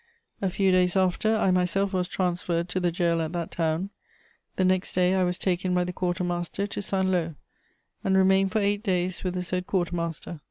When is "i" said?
1.37-1.51, 5.13-5.23